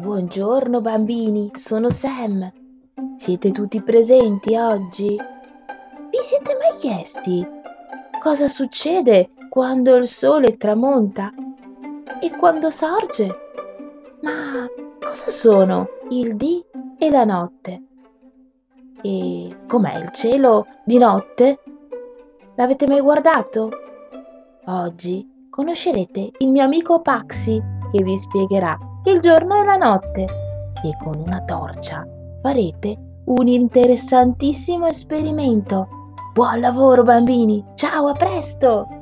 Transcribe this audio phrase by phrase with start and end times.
[0.00, 2.52] Buongiorno bambini, sono Sam.
[3.16, 5.08] Siete tutti presenti oggi?
[5.08, 7.44] Vi siete mai chiesti
[8.20, 11.34] cosa succede quando il sole tramonta
[12.20, 13.26] e quando sorge?
[14.22, 14.68] Ma
[15.00, 16.64] cosa sono il dì
[16.96, 17.82] e la notte?
[19.02, 21.58] E com'è il cielo di notte?
[22.54, 23.70] L'avete mai guardato?
[24.66, 27.60] Oggi conoscerete il mio amico Paxi
[27.90, 32.06] che vi spiegherà il giorno e la notte e con una torcia
[32.42, 35.88] farete un interessantissimo esperimento.
[36.34, 38.97] Buon lavoro bambini, ciao, a presto!